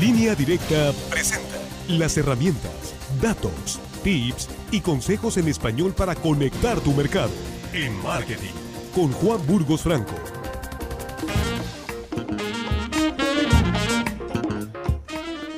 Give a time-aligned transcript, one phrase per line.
[0.00, 7.32] Línea Directa presenta las herramientas, datos, tips y consejos en español para conectar tu mercado
[7.74, 8.54] en marketing
[8.94, 10.14] con Juan Burgos Franco.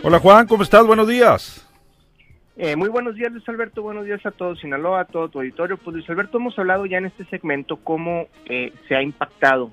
[0.03, 0.85] Hola Juan, ¿cómo estás?
[0.85, 1.65] Buenos días.
[2.57, 5.77] Eh, muy buenos días Luis Alberto, buenos días a todos Sinaloa, a todo tu auditorio.
[5.77, 9.71] Pues Luis Alberto, hemos hablado ya en este segmento cómo eh, se ha impactado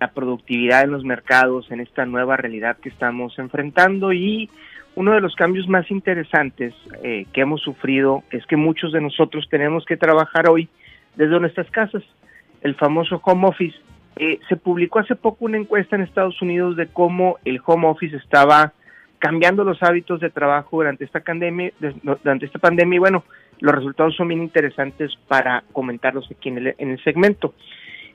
[0.00, 4.50] la productividad en los mercados en esta nueva realidad que estamos enfrentando y
[4.96, 9.46] uno de los cambios más interesantes eh, que hemos sufrido es que muchos de nosotros
[9.50, 10.68] tenemos que trabajar hoy
[11.16, 12.02] desde nuestras casas.
[12.62, 13.76] El famoso home office.
[14.16, 18.16] Eh, se publicó hace poco una encuesta en Estados Unidos de cómo el home office
[18.16, 18.72] estaba
[19.18, 21.72] cambiando los hábitos de trabajo durante esta pandemia,
[22.22, 23.24] durante esta pandemia y bueno,
[23.58, 27.54] los resultados son bien interesantes para comentarlos aquí en el, en el segmento.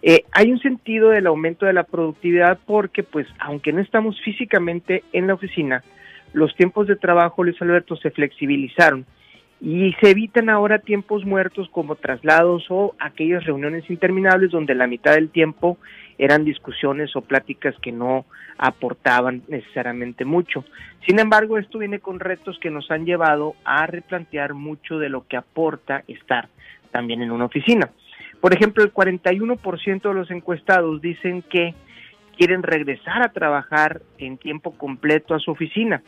[0.01, 5.03] Eh, hay un sentido del aumento de la productividad porque, pues, aunque no estamos físicamente
[5.11, 5.83] en la oficina,
[6.33, 9.05] los tiempos de trabajo, Luis Alberto, se flexibilizaron
[9.61, 15.15] y se evitan ahora tiempos muertos como traslados o aquellas reuniones interminables donde la mitad
[15.15, 15.77] del tiempo
[16.17, 18.25] eran discusiones o pláticas que no
[18.57, 20.63] aportaban necesariamente mucho.
[21.05, 25.27] Sin embargo, esto viene con retos que nos han llevado a replantear mucho de lo
[25.27, 26.47] que aporta estar
[26.91, 27.89] también en una oficina.
[28.41, 31.73] Por ejemplo, el 41% de los encuestados dicen que
[32.37, 36.01] quieren regresar a trabajar en tiempo completo a su oficina.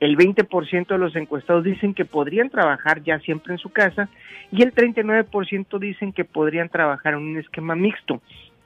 [0.00, 4.08] El 20% de los encuestados dicen que podrían trabajar ya siempre en su casa
[4.50, 8.20] y el 39% dicen que podrían trabajar en un esquema mixto.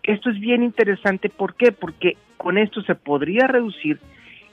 [0.04, 1.72] Esto es bien interesante, ¿por qué?
[1.72, 3.98] Porque con esto se podría reducir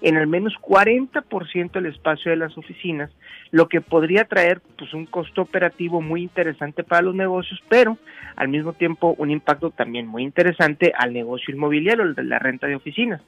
[0.06, 3.10] en al menos 40% el espacio de las oficinas,
[3.50, 7.98] lo que podría traer pues un costo operativo muy interesante para los negocios, pero
[8.36, 12.68] al mismo tiempo un impacto también muy interesante al negocio inmobiliario, el de la renta
[12.68, 13.20] de oficinas.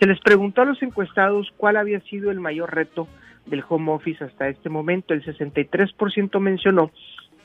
[0.00, 3.06] Se les preguntó a los encuestados cuál había sido el mayor reto
[3.44, 5.12] del home office hasta este momento.
[5.12, 6.90] El 63% mencionó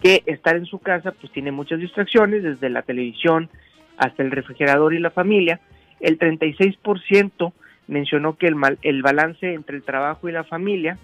[0.01, 3.49] que estar en su casa pues tiene muchas distracciones, desde la televisión
[3.97, 5.59] hasta el refrigerador y la familia.
[5.99, 7.51] El 36%
[7.87, 10.97] mencionó que el, el balance entre el trabajo y la familia,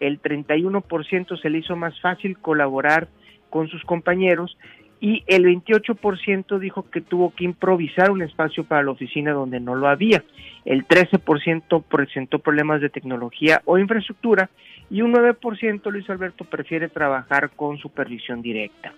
[0.00, 3.08] el 31% se le hizo más fácil colaborar
[3.50, 4.56] con sus compañeros
[5.00, 9.74] y el 28% dijo que tuvo que improvisar un espacio para la oficina donde no
[9.74, 10.24] lo había.
[10.64, 14.48] El 13% presentó problemas de tecnología o infraestructura
[14.90, 18.94] y un 9% Luis Alberto prefiere trabajar con supervisión directa.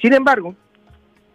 [0.00, 0.54] Sin embargo,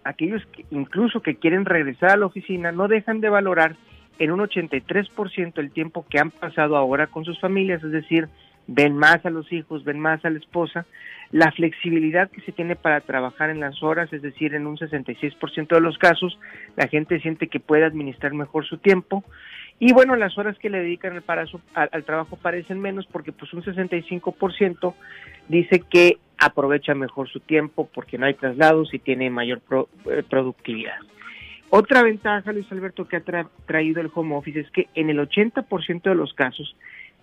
[0.04, 3.76] aquellos que incluso que quieren regresar a la oficina no dejan de valorar
[4.20, 8.28] en un 83% el tiempo que han pasado ahora con sus familias, es decir,
[8.68, 10.86] ven más a los hijos, ven más a la esposa,
[11.32, 15.68] la flexibilidad que se tiene para trabajar en las horas, es decir, en un 66%
[15.68, 16.38] de los casos,
[16.76, 19.24] la gente siente que puede administrar mejor su tiempo
[19.80, 23.64] y bueno, las horas que le dedican al, al, trabajo parecen menos porque pues un
[23.64, 24.94] 65%
[25.48, 29.62] dice que aprovecha mejor su tiempo porque no hay traslados y tiene mayor
[30.06, 30.98] eh, productividad.
[31.72, 36.02] Otra ventaja, Luis Alberto, que ha traído el home office es que en el 80%
[36.02, 36.76] de los casos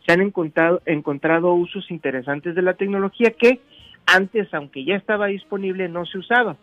[0.07, 3.61] se han encontrado, encontrado usos interesantes de la tecnología que
[4.07, 6.57] antes, aunque ya estaba disponible, no se usaba.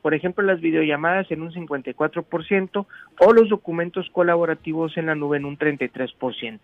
[0.00, 2.86] Por ejemplo, las videollamadas en un 54%
[3.20, 6.58] o los documentos colaborativos en la nube en un 33%.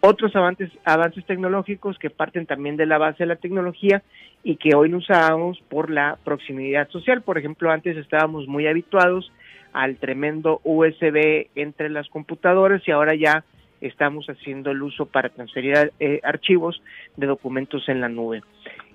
[0.00, 4.02] Otros avances, avances tecnológicos que parten también de la base de la tecnología
[4.42, 7.22] y que hoy no usamos por la proximidad social.
[7.22, 9.30] Por ejemplo, antes estábamos muy habituados
[9.72, 13.44] al tremendo USB entre las computadoras y ahora ya
[13.80, 16.82] estamos haciendo el uso para transferir eh, archivos
[17.16, 18.42] de documentos en la nube.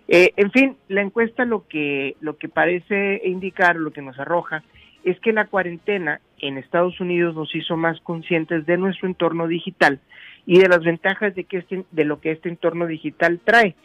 [0.07, 4.63] Eh, en fin, la encuesta lo que, lo que parece indicar, lo que nos arroja,
[5.03, 9.99] es que la cuarentena en Estados Unidos nos hizo más conscientes de nuestro entorno digital
[10.45, 13.75] y de las ventajas de, que este, de lo que este entorno digital trae.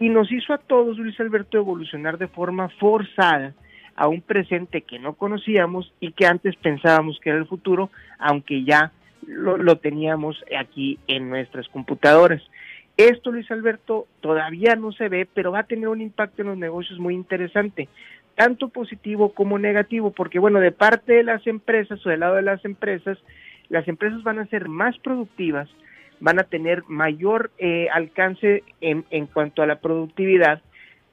[0.00, 3.54] Y nos hizo a todos, Luis Alberto, evolucionar de forma forzada
[3.98, 8.62] a un presente que no conocíamos y que antes pensábamos que era el futuro, aunque
[8.62, 8.92] ya
[9.26, 12.40] lo, teníamos aquí en nuestras computadoras.
[12.96, 16.56] Esto, Luis Alberto, todavía no se ve, pero va a tener un impacto en los
[16.56, 17.88] negocios muy interesante,
[18.36, 22.42] tanto positivo como negativo, porque bueno, de parte de las empresas o del lado de
[22.42, 23.18] las empresas,
[23.68, 25.68] las empresas van a ser más productivas,
[26.20, 30.62] van a tener mayor eh, alcance en, en cuanto a la productividad,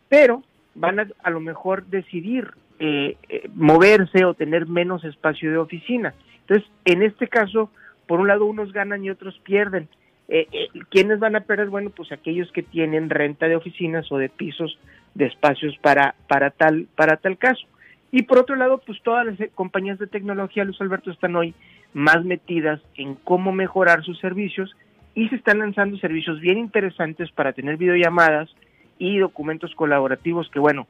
[0.07, 0.43] pero
[0.75, 6.13] van a a lo mejor decidir eh, eh, moverse o tener menos espacio de oficina.
[6.42, 7.69] Entonces, en este caso,
[8.07, 9.88] por un lado unos ganan y otros pierden.
[10.27, 11.69] Eh, eh, ¿Quiénes van a perder?
[11.69, 14.77] Bueno, pues aquellos que tienen renta de oficinas o de pisos
[15.13, 17.66] de espacios para, para, tal, para tal caso.
[18.12, 21.54] Y por otro lado, pues todas las compañías de tecnología, Luis Alberto, están hoy
[21.94, 24.75] más metidas en cómo mejorar sus servicios
[25.16, 28.50] y se están lanzando servicios bien interesantes para tener videollamadas
[28.98, 30.88] y documentos colaborativos que, bueno,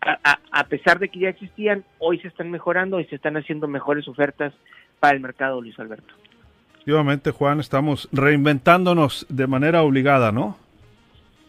[0.00, 3.68] a, a, pesar de que ya existían, hoy se están mejorando y se están haciendo
[3.68, 4.52] mejores ofertas
[4.98, 6.14] para el mercado, Luis Alberto.
[6.72, 10.56] Efectivamente, Juan, estamos reinventándonos de manera obligada, ¿no?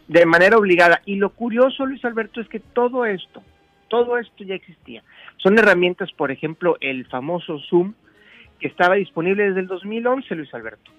[0.07, 1.01] De manera obligada.
[1.05, 3.41] Y lo curioso, Luis Alberto, es que todo esto,
[3.87, 5.01] todo esto ya existía.
[5.37, 7.93] Son herramientas, por ejemplo, el famoso Zoom,
[8.59, 10.91] que estaba disponible desde el 2011, Luis Alberto.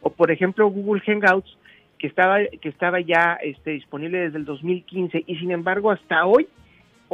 [0.00, 1.58] O, por ejemplo, Google Hangouts,
[1.98, 6.48] que estaba, que estaba ya este, disponible desde el 2015 y sin embargo hasta hoy,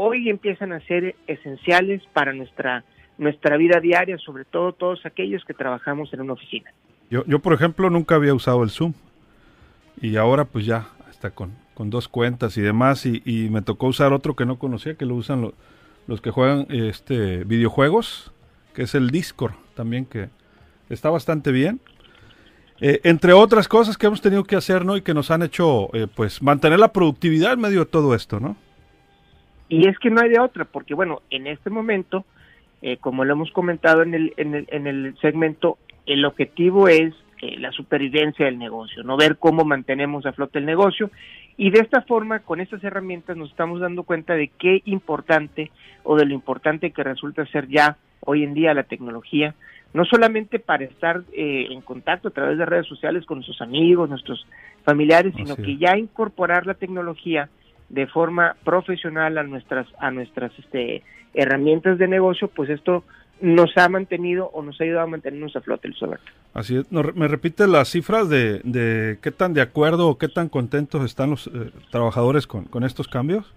[0.01, 2.85] hoy empiezan a ser esenciales para nuestra
[3.19, 6.71] nuestra vida diaria, sobre todo todos aquellos que trabajamos en una oficina.
[7.11, 8.93] Yo, yo por ejemplo, nunca había usado el Zoom
[10.01, 13.89] y ahora pues ya está con, con dos cuentas y demás y, y, me tocó
[13.89, 15.51] usar otro que no conocía, que lo usan
[16.07, 18.33] los que juegan este videojuegos,
[18.75, 20.29] que es el Discord también, que
[20.89, 21.81] está bastante bien.
[22.81, 24.97] Eh, entre otras cosas que hemos tenido que hacer, ¿no?
[24.97, 28.39] Y que nos han hecho, eh, pues, mantener la productividad en medio de todo esto,
[28.39, 28.57] ¿no?
[29.69, 32.25] Y es que no hay de otra, porque bueno, en este momento
[32.81, 37.13] eh, como lo hemos comentado en el, en el, en el segmento, el objetivo es
[37.43, 41.11] eh, la supervivencia del negocio, no ver cómo mantenemos a flote el negocio.
[41.57, 45.73] Y de esta forma, con estas herramientas, nos estamos dando cuenta de qué importante
[46.05, 49.57] o de lo importante que resulta ser ya hoy en día la tecnología,
[49.93, 54.09] no solamente para estar eh, en contacto a través de redes sociales con nuestros amigos,
[54.09, 54.47] nuestros
[54.85, 57.49] familiares, sino que ya incorporar la tecnología
[57.89, 61.03] de forma profesional a nuestras a nuestras este,
[61.35, 63.05] herramientas de negocio, pues esto
[63.41, 66.21] nos ha mantenido o nos ha ayudado a mantenernos a flote el solar.
[66.55, 66.91] Así es.
[66.91, 71.31] ¿Me repite las cifras de, de, qué tan de acuerdo o qué tan contentos están
[71.31, 73.55] los eh, trabajadores con, con, estos cambios?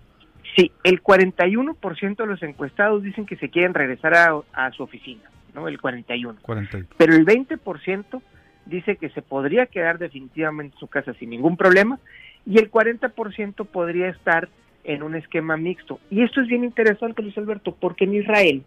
[0.55, 5.23] Sí, el 41% de los encuestados dicen que se quieren regresar a, a su oficina,
[5.55, 5.67] ¿no?
[5.67, 6.39] El 41.
[6.41, 6.87] 41.
[6.97, 8.21] Pero el 20%
[8.65, 11.99] dice que se podría quedar definitivamente en su casa sin ningún problema
[12.45, 14.49] y el 40% podría estar
[14.83, 15.99] en un esquema mixto.
[16.09, 18.63] Y esto es bien interesante, Luis Alberto, porque en Israel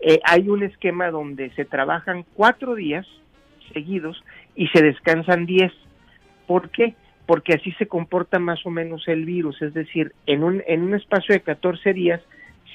[0.00, 3.06] eh, hay un esquema donde se trabajan cuatro días
[3.72, 4.22] seguidos
[4.56, 5.72] y se descansan diez.
[6.46, 6.94] ¿Por qué?
[7.26, 10.94] Porque así se comporta más o menos el virus, es decir, en un, en un
[10.94, 12.20] espacio de 14 días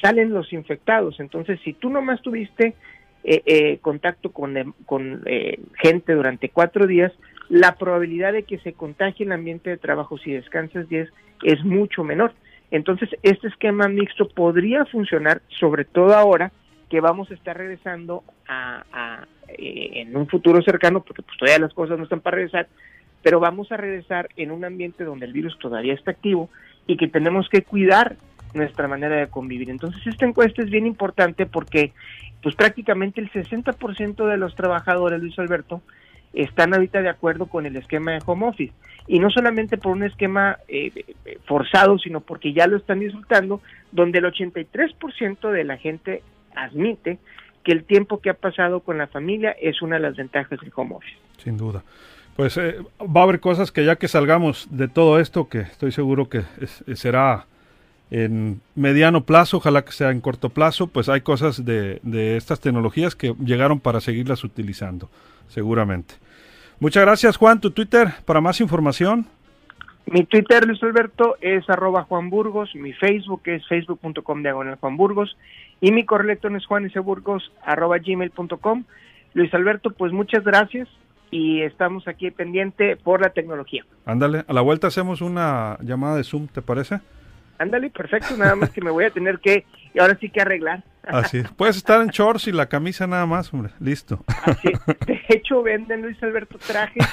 [0.01, 1.19] salen los infectados.
[1.19, 2.75] Entonces, si tú nomás tuviste
[3.23, 5.23] eh, eh, contacto con, con
[5.81, 7.11] gente durante cuatro días,
[7.49, 11.09] la probabilidad de que se contagie el ambiente de trabajo si descansas 10
[11.43, 12.33] es mucho menor.
[12.71, 16.51] Entonces, este esquema mixto podría funcionar, sobre todo ahora
[16.89, 21.73] que vamos a estar regresando a, eh, en un futuro cercano, porque pues todavía las
[21.73, 22.67] cosas no están para regresar,
[23.21, 26.49] pero vamos a regresar en un ambiente donde el virus todavía está activo
[26.85, 28.15] y que tenemos que cuidar
[28.53, 29.69] nuestra manera de convivir.
[29.69, 31.93] Entonces, esta encuesta es bien importante porque
[32.41, 35.81] pues prácticamente el 60% de los trabajadores, Luis Alberto,
[36.33, 38.73] están ahorita de acuerdo con el esquema de home office.
[39.07, 40.91] Y no solamente por un esquema eh,
[41.45, 46.23] forzado, sino porque ya lo están disfrutando, donde el 83% de la gente
[46.55, 47.17] admite
[47.63, 50.71] que el tiempo que ha pasado con la familia es una de las ventajas del
[50.75, 51.17] home office.
[51.37, 51.83] Sin duda.
[52.35, 55.91] Pues eh, va a haber cosas que ya que salgamos de todo esto, que estoy
[55.91, 56.43] seguro que
[56.93, 57.45] será
[58.11, 63.15] en mediano plazo, ojalá que sea en corto plazo, pues hay cosas de estas tecnologías
[63.15, 65.09] que llegaron para seguirlas utilizando,
[65.47, 66.15] seguramente.
[66.79, 67.59] Muchas gracias, Juan.
[67.59, 69.25] Tu Twitter para más información.
[70.05, 72.73] Mi Twitter, Luis Alberto, es arroba Juan Burgos.
[72.75, 75.37] Mi Facebook es facebook.com diagonal Juan Burgos.
[75.81, 78.83] Y mi correo electrónico es juaniceburgos arroba gmail.com.
[79.33, 80.87] Luis Alberto, pues muchas gracias
[81.29, 83.85] y estamos aquí pendiente por la tecnología.
[84.05, 86.99] Ándale, a la vuelta hacemos una llamada de Zoom, ¿te parece?
[87.59, 90.83] Ándale, perfecto, nada más que me voy a tener que, y ahora sí que arreglar.
[91.07, 93.71] Así Puedes estar en shorts y la camisa nada más, hombre.
[93.79, 94.23] Listo.
[94.43, 94.69] Así
[95.05, 97.05] De hecho, venden, Luis Alberto, trajes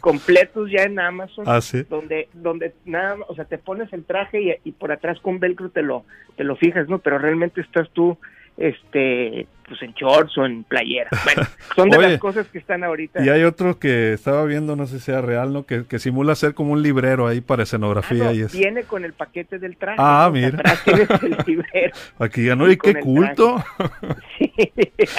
[0.00, 1.48] completos ya en Amazon.
[1.48, 1.84] Así.
[1.88, 5.70] Donde, donde nada o sea, te pones el traje y, y, por atrás con velcro
[5.70, 6.04] te lo,
[6.36, 6.98] te lo fijas, ¿no?
[6.98, 8.18] Pero realmente estás tú
[8.58, 11.10] este pues en shorts o en playera.
[11.24, 11.42] Bueno,
[11.76, 13.22] son de las cosas que están ahorita.
[13.22, 15.66] Y hay otro que estaba viendo, no sé si sea real, ¿no?
[15.66, 18.56] Que, que simula ser como un librero ahí para escenografía ah, y eso.
[18.56, 19.98] Viene con el paquete del traje.
[19.98, 20.62] Ah, mira.
[20.86, 21.92] el librero.
[22.18, 23.62] Aquí ya no, y qué culto.
[24.38, 24.52] sí,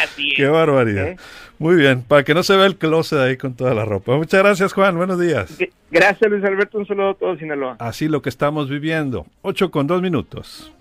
[0.01, 0.36] así es.
[0.36, 1.10] Qué barbaridad.
[1.10, 1.17] ¿Eh?
[1.60, 4.15] Muy bien, para que no se vea el closet ahí con toda la ropa.
[4.15, 4.98] Muchas gracias, Juan.
[4.98, 5.60] Buenos días.
[5.91, 6.79] Gracias, Luis Alberto.
[6.79, 7.75] Un saludo a todos, Sinaloa.
[7.79, 9.27] Así lo que estamos viviendo.
[9.43, 10.74] Ocho con dos minutos.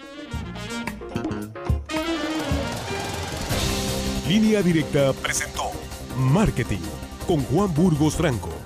[4.29, 5.71] Línea Directa presentó
[6.19, 6.83] Marketing
[7.27, 8.58] con Juan Burgos Franco.